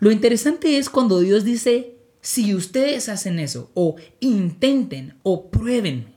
Lo 0.00 0.10
interesante 0.10 0.76
es 0.76 0.90
cuando 0.90 1.20
Dios 1.20 1.44
dice, 1.44 1.94
si 2.20 2.54
ustedes 2.54 3.08
hacen 3.08 3.38
eso, 3.38 3.70
o 3.74 3.94
intenten, 4.20 5.14
o 5.22 5.48
prueben, 5.50 6.14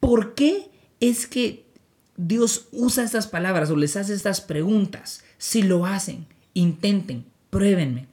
¿por 0.00 0.34
qué 0.34 0.70
es 0.98 1.26
que 1.26 1.66
Dios 2.16 2.68
usa 2.72 3.04
estas 3.04 3.26
palabras 3.26 3.70
o 3.70 3.76
les 3.76 3.96
hace 3.96 4.14
estas 4.14 4.40
preguntas? 4.40 5.22
Si 5.36 5.62
lo 5.62 5.84
hacen, 5.84 6.26
intenten, 6.54 7.26
pruébenme. 7.50 8.06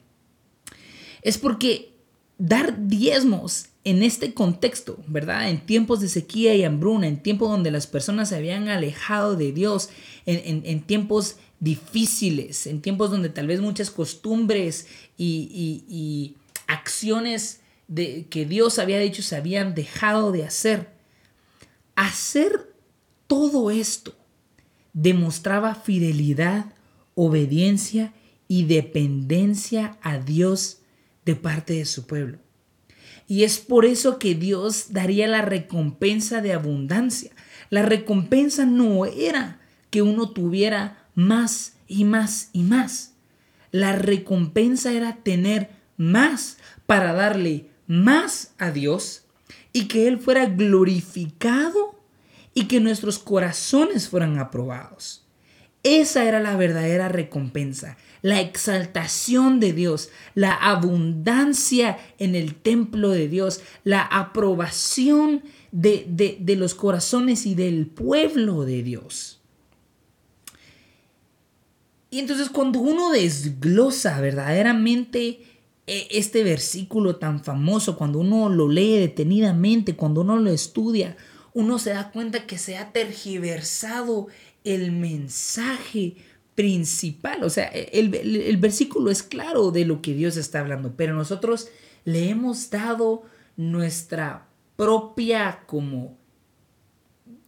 Es 1.22 1.38
porque 1.38 1.93
dar 2.38 2.88
diezmos 2.88 3.66
en 3.84 4.02
este 4.02 4.32
contexto, 4.32 4.98
¿verdad? 5.06 5.50
En 5.50 5.64
tiempos 5.64 6.00
de 6.00 6.08
sequía 6.08 6.54
y 6.54 6.64
hambruna, 6.64 7.06
en 7.06 7.22
tiempos 7.22 7.50
donde 7.50 7.70
las 7.70 7.86
personas 7.86 8.30
se 8.30 8.36
habían 8.36 8.68
alejado 8.68 9.36
de 9.36 9.52
Dios, 9.52 9.90
en, 10.26 10.82
tiempos 10.82 11.36
difíciles, 11.60 12.66
en 12.66 12.80
tiempos 12.80 13.10
donde 13.10 13.28
tal 13.28 13.46
vez 13.46 13.60
muchas 13.60 13.90
costumbres 13.90 14.86
y, 15.18 16.34
acciones 16.66 17.60
de, 17.88 18.26
que 18.30 18.46
Dios 18.46 18.78
había 18.78 18.98
dicho 18.98 19.22
se 19.22 19.36
habían 19.36 19.74
dejado 19.74 20.32
de 20.32 20.44
hacer. 20.44 20.88
Hacer 21.94 22.72
todo 23.26 23.70
esto 23.70 24.14
demostraba 24.94 25.74
fidelidad, 25.74 26.72
obediencia 27.14 28.14
y 28.48 28.64
dependencia 28.64 29.98
a 30.00 30.18
Dios 30.18 30.78
de 31.24 31.36
parte 31.36 31.74
de 31.74 31.84
su 31.84 32.06
pueblo. 32.06 32.38
Y 33.26 33.44
es 33.44 33.58
por 33.58 33.84
eso 33.84 34.18
que 34.18 34.34
Dios 34.34 34.92
daría 34.92 35.26
la 35.26 35.42
recompensa 35.42 36.42
de 36.42 36.52
abundancia. 36.52 37.30
La 37.70 37.82
recompensa 37.82 38.66
no 38.66 39.06
era 39.06 39.60
que 39.90 40.02
uno 40.02 40.30
tuviera 40.30 41.08
más 41.14 41.76
y 41.88 42.04
más 42.04 42.50
y 42.52 42.62
más. 42.62 43.14
La 43.70 43.92
recompensa 43.92 44.92
era 44.92 45.16
tener 45.16 45.70
más 45.96 46.58
para 46.86 47.12
darle 47.12 47.70
más 47.86 48.52
a 48.58 48.70
Dios 48.70 49.24
y 49.72 49.86
que 49.86 50.06
Él 50.06 50.18
fuera 50.18 50.46
glorificado 50.46 51.98
y 52.52 52.66
que 52.66 52.80
nuestros 52.80 53.18
corazones 53.18 54.08
fueran 54.08 54.38
aprobados. 54.38 55.26
Esa 55.82 56.24
era 56.24 56.40
la 56.40 56.56
verdadera 56.56 57.08
recompensa 57.08 57.96
la 58.24 58.40
exaltación 58.40 59.60
de 59.60 59.74
Dios, 59.74 60.08
la 60.34 60.54
abundancia 60.54 61.98
en 62.18 62.34
el 62.34 62.54
templo 62.54 63.10
de 63.10 63.28
Dios, 63.28 63.60
la 63.84 64.00
aprobación 64.00 65.42
de, 65.72 66.56
los 66.56 66.74
corazones 66.74 67.44
y 67.44 67.54
del 67.54 67.86
pueblo 67.86 68.64
de 68.64 68.82
Dios. 68.82 69.42
Y 72.10 72.18
entonces 72.18 72.48
cuando 72.48 72.78
uno 72.78 73.10
desglosa 73.10 74.18
verdaderamente 74.22 75.42
e, 75.86 76.08
este 76.10 76.44
versículo 76.44 77.16
tan 77.16 77.44
famoso, 77.44 77.98
cuando 77.98 78.20
uno 78.20 78.48
lo 78.48 78.70
lee 78.70 79.00
detenidamente, 79.00 79.96
cuando 79.96 80.22
uno 80.22 80.38
lo 80.38 80.50
estudia, 80.50 81.18
uno 81.52 81.78
se 81.78 81.90
da 81.90 82.10
cuenta 82.10 82.46
que 82.46 82.56
se 82.56 82.78
ha 82.78 82.90
tergiversado 82.90 84.28
el 84.64 84.92
mensaje 84.92 86.16
principal. 86.54 87.42
O 87.44 87.50
sea, 87.50 87.66
el, 87.66 88.56
versículo 88.58 89.10
es 89.10 89.22
claro 89.22 89.70
de 89.70 89.84
lo 89.84 90.02
que 90.02 90.14
Dios 90.14 90.36
está 90.36 90.60
hablando, 90.60 90.94
pero 90.96 91.14
nosotros 91.14 91.68
le 92.04 92.28
hemos 92.28 92.70
dado 92.70 93.22
nuestra 93.56 94.48
propia 94.76 95.64
como, 95.66 96.16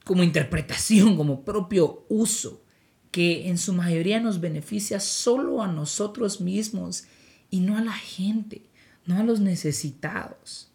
como 0.05 0.23
interpretación, 0.23 1.17
como 1.17 1.45
propio 1.45 2.05
uso, 2.09 2.63
que 3.11 3.49
en 3.49 3.59
su 3.59 3.73
mayoría 3.73 4.21
nos 4.21 4.41
beneficia 4.41 5.01
solo 5.01 5.63
a 5.63 5.69
nosotros 5.69 6.41
mismos 6.41 7.05
y 7.51 7.61
no 7.61 7.77
a 7.77 7.81
la 7.81 7.93
gente, 7.93 8.63
no 9.07 9.19
a 9.19 9.23
los 9.23 9.41
necesitados. 9.41 10.71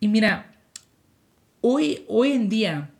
Y 0.00 0.08
mira, 0.08 0.54
hoy, 1.60 2.04
hoy 2.08 2.32
en 2.32 2.48
día 2.48 2.90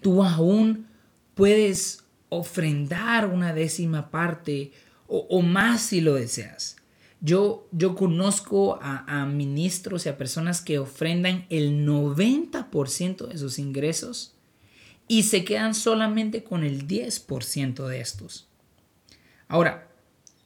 tú 0.00 0.22
aún 0.22 0.86
puedes 1.34 1.99
ofrendar 2.30 3.26
una 3.26 3.52
décima 3.52 4.10
parte 4.10 4.72
o, 5.06 5.42
más 5.42 5.82
si 5.82 6.00
lo 6.00 6.14
deseas. 6.14 6.76
Yo, 7.20 7.68
yo 7.72 7.96
conozco 7.96 8.78
a, 8.80 9.26
ministros 9.26 10.06
y 10.06 10.08
a 10.08 10.16
personas 10.16 10.62
que 10.62 10.78
ofrendan 10.78 11.44
el 11.50 11.86
90% 11.86 13.26
de 13.26 13.36
sus 13.36 13.58
ingresos 13.58 14.36
y 15.08 15.24
se 15.24 15.44
quedan 15.44 15.74
solamente 15.74 16.44
con 16.44 16.62
el 16.62 16.86
10% 16.86 17.86
de 17.88 18.00
estos. 18.00 18.48
Ahora, 19.48 19.88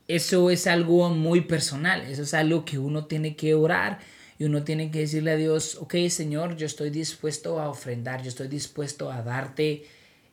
eso 0.09 0.50
es 0.50 0.67
algo 0.67 1.11
muy 1.11 1.43
personal, 1.43 2.00
eso 2.00 2.23
es 2.23 2.33
algo 2.33 2.64
que 2.64 2.79
uno 2.79 3.05
tiene 3.05 3.37
que 3.37 3.55
orar 3.55 3.99
y 4.38 4.45
uno 4.45 4.64
tiene 4.64 4.91
que 4.91 5.00
decirle 5.00 5.33
a 5.33 5.37
Dios, 5.37 5.76
ok 5.79 5.95
Señor, 6.09 6.57
yo 6.57 6.64
estoy 6.64 6.88
dispuesto 6.88 7.61
a 7.61 7.69
ofrendar, 7.69 8.23
yo 8.23 8.31
estoy 8.31 8.49
dispuesto 8.49 9.12
a 9.12 9.23
darte 9.23 9.87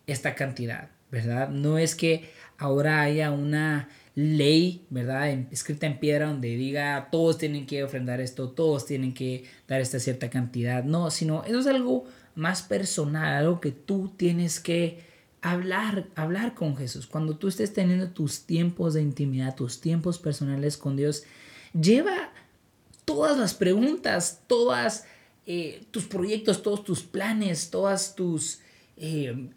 esta 0.08 0.34
cantidad. 0.34 0.90
¿Verdad? 1.12 1.50
No 1.50 1.78
es 1.78 1.96
que 1.96 2.30
ahora 2.58 3.02
haya 3.02 3.32
una 3.32 3.90
ley, 4.16 4.86
¿verdad? 4.90 5.30
escrita 5.52 5.88
en 5.88 6.00
piedra 6.00 6.28
donde 6.28 6.56
diga 6.56 7.10
todos 7.12 7.38
tienen 7.38 7.66
que 7.66 7.84
ofrendar 7.84 8.20
esto, 8.20 8.50
todos 8.50 8.86
tienen 8.86 9.14
que 9.14 9.46
dar 9.68 9.82
esta 9.82 10.00
cierta 10.00 10.30
cantidad. 10.30 10.84
No, 10.84 11.12
sino 11.12 11.44
eso 11.44 11.60
es 11.60 11.68
algo 11.68 12.06
más 12.36 12.62
personal, 12.62 13.34
algo 13.34 13.62
que 13.62 13.72
tú 13.72 14.14
tienes 14.18 14.60
que 14.60 15.04
hablar, 15.42 16.08
hablar 16.16 16.54
con 16.54 16.76
Jesús. 16.76 17.08
Cuando 17.08 17.38
tú 17.38 17.48
estés 17.48 17.74
teniendo 17.74 18.10
tus 18.10 18.46
tiempos 18.46 18.94
de 18.94 19.02
intimidad, 19.02 19.56
tus 19.56 19.82
tiempos 19.82 20.18
personales 20.20 20.78
con 20.78 20.96
Dios, 20.96 21.24
lleva 21.80 22.32
todas 23.06 23.38
las 23.38 23.54
preguntas, 23.54 24.42
todas 24.48 25.06
eh, 25.46 25.86
tus 25.92 26.06
proyectos, 26.06 26.62
todos 26.62 26.84
tus 26.84 27.02
planes, 27.02 27.70
todas 27.72 28.16
tus 28.16 28.60
eh, 28.98 29.50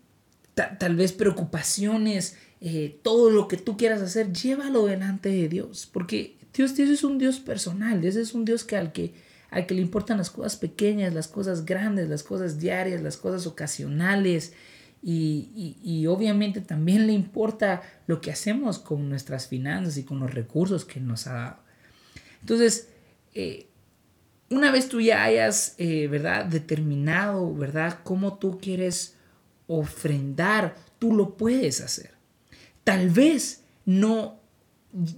tal 0.54 0.96
vez 0.96 1.12
preocupaciones, 1.12 2.36
eh, 2.60 2.98
todo 3.02 3.30
lo 3.30 3.48
que 3.48 3.56
tú 3.56 3.76
quieras 3.76 4.00
hacer, 4.00 4.32
llévalo 4.32 4.86
delante 4.86 5.28
de 5.28 5.48
Dios, 5.48 5.88
porque 5.92 6.36
Dios, 6.54 6.74
Dios 6.76 6.88
es 6.88 7.04
un 7.04 7.18
Dios 7.18 7.40
personal, 7.40 8.00
Dios 8.00 8.16
es 8.16 8.34
un 8.34 8.44
Dios 8.44 8.64
que 8.64 8.76
al, 8.76 8.92
que 8.92 9.14
al 9.50 9.66
que 9.66 9.74
le 9.74 9.82
importan 9.82 10.18
las 10.18 10.30
cosas 10.30 10.56
pequeñas, 10.56 11.12
las 11.12 11.28
cosas 11.28 11.64
grandes, 11.64 12.08
las 12.08 12.22
cosas 12.22 12.58
diarias, 12.58 13.02
las 13.02 13.16
cosas 13.16 13.46
ocasionales, 13.46 14.52
y, 15.06 15.76
y, 15.82 16.06
obviamente 16.06 16.62
también 16.62 17.06
le 17.06 17.12
importa 17.12 17.82
lo 18.06 18.22
que 18.22 18.30
hacemos 18.30 18.78
con 18.78 19.10
nuestras 19.10 19.48
finanzas 19.48 19.98
y 19.98 20.04
con 20.04 20.18
los 20.18 20.32
recursos 20.32 20.86
que 20.86 20.98
nos 20.98 21.26
ha 21.26 21.34
dado. 21.34 21.56
Entonces, 22.40 22.88
eh, 23.34 23.66
una 24.48 24.70
vez 24.70 24.88
tú 24.88 25.02
ya 25.02 25.22
hayas, 25.22 25.74
eh, 25.76 26.08
¿verdad?, 26.08 26.46
determinado, 26.46 27.54
¿verdad?, 27.54 27.98
cómo 28.02 28.38
tú 28.38 28.58
quieres 28.58 29.13
ofrendar, 29.66 30.76
tú 30.98 31.14
lo 31.14 31.36
puedes 31.36 31.80
hacer. 31.80 32.10
Tal 32.84 33.10
vez 33.10 33.64
no, 33.84 34.40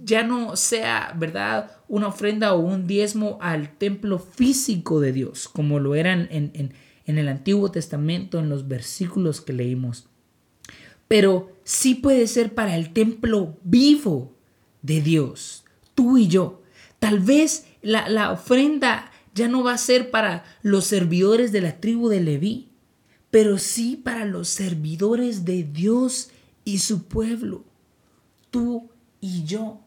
ya 0.03 0.23
no 0.23 0.55
sea, 0.55 1.13
¿verdad?, 1.17 1.71
una 1.87 2.07
ofrenda 2.07 2.53
o 2.53 2.59
un 2.59 2.87
diezmo 2.87 3.37
al 3.41 3.77
templo 3.77 4.19
físico 4.19 4.99
de 4.99 5.13
Dios, 5.13 5.47
como 5.47 5.79
lo 5.79 5.95
eran 5.95 6.27
en, 6.31 6.51
en, 6.53 6.73
en 7.05 7.17
el 7.17 7.27
Antiguo 7.29 7.71
Testamento, 7.71 8.39
en 8.39 8.49
los 8.49 8.67
versículos 8.67 9.41
que 9.41 9.53
leímos. 9.53 10.07
Pero 11.07 11.51
sí 11.63 11.95
puede 11.95 12.27
ser 12.27 12.53
para 12.53 12.75
el 12.75 12.91
templo 12.91 13.57
vivo 13.63 14.33
de 14.81 15.01
Dios, 15.01 15.63
tú 15.95 16.17
y 16.17 16.27
yo. 16.27 16.61
Tal 16.99 17.19
vez 17.19 17.67
la, 17.81 18.09
la 18.09 18.31
ofrenda 18.31 19.11
ya 19.33 19.47
no 19.47 19.63
va 19.63 19.73
a 19.73 19.77
ser 19.77 20.09
para 20.09 20.43
los 20.63 20.85
servidores 20.85 21.51
de 21.51 21.61
la 21.61 21.79
tribu 21.79 22.09
de 22.09 22.21
Leví, 22.21 22.69
pero 23.31 23.57
sí 23.57 23.95
para 23.95 24.25
los 24.25 24.49
servidores 24.49 25.45
de 25.45 25.63
Dios 25.63 26.29
y 26.65 26.79
su 26.79 27.03
pueblo, 27.03 27.63
tú 28.51 28.89
y 29.21 29.43
yo. 29.43 29.79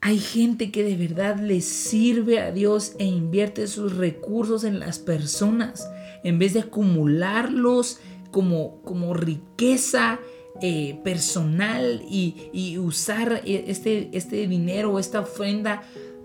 Hay 0.00 0.18
gente 0.18 0.70
que 0.70 0.84
de 0.84 0.96
verdad 0.96 1.38
le 1.40 1.60
sirve 1.60 2.40
a 2.40 2.52
Dios 2.52 2.92
e 2.98 3.04
invierte 3.04 3.66
sus 3.66 3.96
recursos 3.96 4.62
en 4.62 4.78
las 4.78 4.98
personas 4.98 5.88
en 6.22 6.38
vez 6.38 6.54
de 6.54 6.60
acumularlos 6.60 8.00
como, 8.30 8.82
como 8.82 9.14
riqueza 9.14 10.18
eh, 10.60 10.98
personal 11.04 12.02
y, 12.08 12.50
y, 12.52 12.78
usar 12.78 13.42
e, 13.44 13.64
este, 13.68 14.10
este 14.12 14.46
dinero, 14.48 14.98
esta 14.98 15.20
ofrenda 15.20 15.82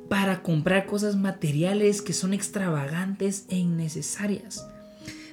para 0.09 0.41
comprar 0.41 0.85
cosas 0.85 1.15
materiales 1.15 2.01
que 2.01 2.13
son 2.13 2.33
extravagantes 2.33 3.45
e 3.49 3.57
innecesarias. 3.57 4.65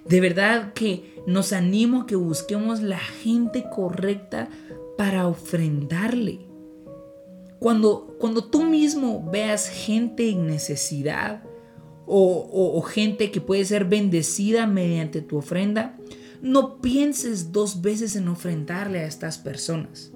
De 0.07 0.21
verdad 0.21 0.73
que 0.73 1.23
nos 1.27 1.53
animo 1.53 2.03
a 2.03 2.07
que 2.07 2.17
busquemos 2.17 2.81
la 2.81 2.99
gente 2.99 3.65
correcta 3.75 4.49
para 4.97 5.27
ofrendarle. 5.27 6.47
Cuando, 7.59 8.17
cuando 8.19 8.45
tú 8.45 8.65
mismo 8.65 9.29
veas 9.31 9.69
gente 9.69 10.31
en 10.31 10.47
necesidad 10.47 11.43
o, 12.07 12.49
o 12.75 12.81
gente 12.83 13.31
que 13.31 13.41
puede 13.41 13.65
ser 13.65 13.85
bendecida 13.85 14.67
mediante 14.67 15.21
tu 15.21 15.39
ofrenda, 15.39 15.99
no 16.41 16.81
pienses 16.81 17.53
dos 17.53 17.83
veces 17.83 18.17
en 18.17 18.29
ofrendarle 18.29 19.01
a 19.01 19.07
estas 19.07 19.39
personas. 19.39 20.13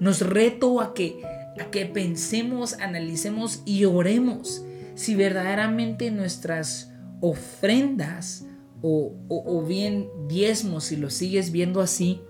Nos 0.00 0.20
reto 0.20 0.80
a 0.80 0.92
que 0.94 1.22
a 1.60 1.70
que 1.70 1.86
pensemos, 1.86 2.74
analicemos 2.74 3.62
y 3.64 3.84
oremos 3.84 4.64
si 4.94 5.14
verdaderamente 5.14 6.10
nuestras 6.10 6.90
ofrendas 7.20 8.44
o, 8.86 9.64
bien 9.66 10.10
diezmos, 10.28 10.84
si 10.84 10.96
lo 10.96 11.08
sigues 11.08 11.52
viendo 11.52 11.80
así, 11.80 12.20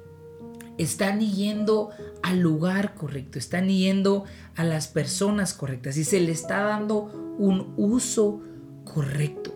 están 0.79 1.21
yendo 1.21 1.91
al 2.23 2.39
lugar 2.39 2.95
correcto, 2.95 3.41
están 3.41 3.69
yendo 3.69 4.25
a 4.55 4.63
las 4.63 4.87
personas 4.87 5.53
correctas 5.53 5.97
y 5.97 6.05
se 6.05 6.21
le 6.21 6.31
está 6.31 6.63
dando 6.63 7.35
un 7.39 7.75
uso 7.77 8.41
correcto. 8.85 9.53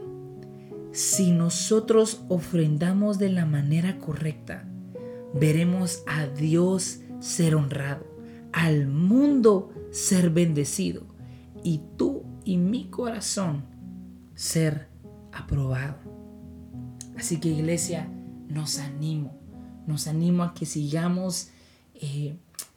Si 0.90 1.30
nosotros 1.30 2.22
ofrendamos 2.28 3.18
de 3.18 3.30
la 3.30 3.46
manera 3.46 3.98
correcta, 3.98 4.68
veremos 5.34 6.02
a 6.08 6.26
Dios 6.26 7.00
ser 7.20 7.54
honrado 7.54 8.08
al 8.52 8.88
mundo 8.88 9.72
ser 9.92 10.30
bendecido 10.30 11.02
y 11.62 11.80
tú 11.96 12.24
y 12.44 12.56
mi 12.56 12.88
corazón 12.90 13.64
ser 14.34 14.88
aprobado. 15.32 16.17
Así 17.18 17.40
que 17.40 17.48
iglesia, 17.48 18.08
nos 18.48 18.78
animo, 18.78 19.36
nos 19.88 20.06
animo 20.06 20.44
a 20.44 20.54
que 20.54 20.66
sigamos 20.66 21.48
eh, 21.94 22.36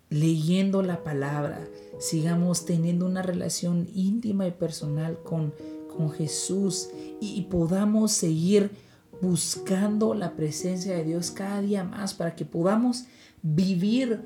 leyendo 0.09 0.81
la 0.81 1.03
palabra, 1.03 1.67
sigamos 1.99 2.65
teniendo 2.65 3.05
una 3.05 3.21
relación 3.21 3.87
íntima 3.93 4.47
y 4.47 4.51
personal 4.51 5.19
con, 5.23 5.53
con 5.95 6.09
Jesús 6.09 6.89
y, 7.19 7.39
podamos 7.51 8.13
seguir 8.13 8.71
buscando 9.21 10.15
la 10.15 10.35
presencia 10.35 10.95
de 10.95 11.03
Dios 11.03 11.29
cada 11.29 11.61
día 11.61 11.83
más 11.83 12.15
para 12.15 12.35
que 12.35 12.43
podamos 12.43 13.05
vivir 13.43 14.21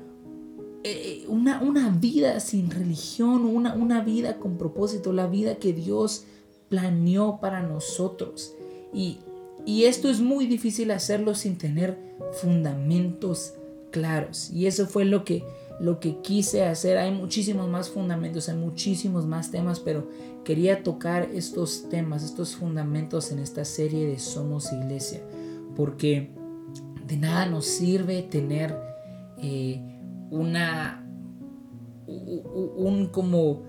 eh, 0.82 1.26
una, 1.28 1.60
una, 1.60 1.90
vida 1.90 2.40
sin 2.40 2.70
religión, 2.70 3.44
una, 3.44 3.74
una 3.74 4.00
vida 4.00 4.38
con 4.38 4.56
propósito, 4.56 5.12
la 5.12 5.26
vida 5.26 5.56
que 5.56 5.74
Dios 5.74 6.24
planeó 6.70 7.38
para 7.38 7.60
nosotros. 7.60 8.54
Y, 8.94 9.18
y 9.66 9.84
esto 9.84 10.08
es 10.08 10.20
muy 10.20 10.46
difícil 10.46 10.90
hacerlo 10.92 11.34
sin 11.34 11.58
tener 11.58 11.98
fundamentos 12.40 13.54
claros. 13.90 14.50
Y 14.50 14.66
eso 14.66 14.86
fue 14.86 15.04
lo 15.04 15.24
que, 15.24 15.44
lo 15.80 16.00
que 16.00 16.20
quise 16.22 16.64
hacer. 16.64 16.96
Hay 16.96 17.10
muchísimos 17.10 17.68
más 17.68 17.90
fundamentos, 17.90 18.48
hay 18.48 18.56
muchísimos 18.56 19.26
más 19.26 19.50
temas, 19.50 19.80
pero 19.80 20.08
quería 20.44 20.82
tocar 20.82 21.28
estos 21.34 21.88
temas, 21.90 22.22
estos 22.22 22.56
fundamentos 22.56 23.32
en 23.32 23.40
esta 23.40 23.64
serie 23.64 24.06
de 24.06 24.18
Somos 24.18 24.72
Iglesia. 24.72 25.20
Porque 25.74 26.30
de 27.06 27.16
nada 27.16 27.46
nos 27.46 27.66
sirve 27.66 28.22
tener... 28.22 28.74
Eh, 29.38 29.82
una 30.30 31.02
un 32.06 33.08
como 33.10 33.62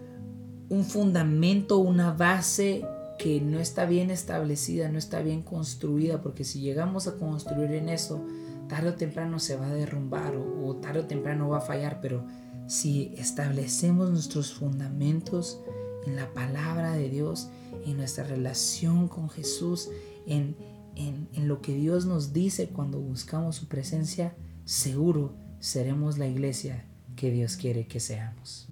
un 0.69 0.83
fundamento, 0.83 1.77
una 1.77 2.11
base 2.11 2.85
que 3.17 3.41
no 3.41 3.59
está 3.59 3.85
bien 3.85 4.11
establecida, 4.11 4.89
no 4.89 4.97
está 4.97 5.21
bien 5.21 5.41
construida, 5.41 6.21
porque 6.21 6.43
si 6.43 6.61
llegamos 6.61 7.07
a 7.07 7.17
construir 7.17 7.71
en 7.71 7.89
eso, 7.89 8.23
tarde 8.67 8.89
o 8.89 8.95
temprano 8.95 9.39
se 9.39 9.55
va 9.55 9.67
a 9.67 9.73
derrumbar 9.73 10.35
o, 10.35 10.75
tarde 10.75 11.01
o 11.01 11.05
temprano 11.05 11.49
va 11.49 11.57
a 11.57 11.61
fallar, 11.61 11.99
pero 12.01 12.25
si 12.67 13.13
establecemos 13.17 14.09
nuestros 14.11 14.53
fundamentos 14.53 15.59
en 16.05 16.15
la 16.15 16.33
palabra 16.33 16.93
de 16.93 17.09
Dios, 17.09 17.49
en 17.85 17.97
nuestra 17.97 18.23
relación 18.23 19.07
con 19.07 19.29
Jesús, 19.29 19.89
en, 20.25 20.55
en 20.95 21.47
lo 21.47 21.61
que 21.61 21.75
Dios 21.75 22.05
nos 22.05 22.33
dice 22.33 22.69
cuando 22.69 22.99
buscamos 22.99 23.55
su 23.55 23.67
presencia, 23.67 24.35
seguro 24.65 25.33
seremos 25.59 26.17
la 26.17 26.27
iglesia 26.27 26.85
que 27.15 27.31
Dios 27.31 27.55
quiere 27.55 27.87
que 27.87 27.99
seamos. 27.99 28.69